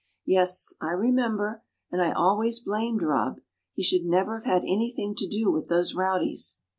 "Yes, 0.25 0.73
I 0.81 0.93
remember, 0.93 1.61
and 1.91 2.01
I 2.01 2.11
always 2.11 2.59
blamed 2.59 3.03
Rob. 3.03 3.39
He 3.75 3.83
should 3.83 4.03
never 4.03 4.39
have 4.39 4.45
had 4.45 4.63
anything 4.63 5.13
to 5.17 5.27
do 5.27 5.51
with 5.51 5.67
those 5.67 5.93
rowdies." 5.93 6.57